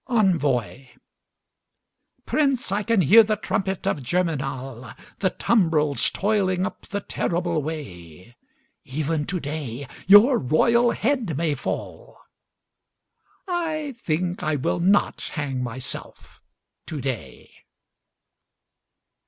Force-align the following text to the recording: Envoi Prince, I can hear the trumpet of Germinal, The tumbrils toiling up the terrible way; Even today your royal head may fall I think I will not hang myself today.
Envoi 0.09 0.89
Prince, 2.25 2.71
I 2.71 2.81
can 2.81 3.01
hear 3.01 3.21
the 3.21 3.35
trumpet 3.35 3.85
of 3.85 4.01
Germinal, 4.01 4.91
The 5.19 5.29
tumbrils 5.29 6.09
toiling 6.09 6.65
up 6.65 6.87
the 6.87 7.01
terrible 7.01 7.61
way; 7.61 8.35
Even 8.83 9.27
today 9.27 9.87
your 10.07 10.39
royal 10.39 10.89
head 10.89 11.37
may 11.37 11.53
fall 11.53 12.17
I 13.47 13.93
think 13.95 14.41
I 14.41 14.55
will 14.55 14.79
not 14.79 15.21
hang 15.35 15.61
myself 15.61 16.41
today. 16.87 17.51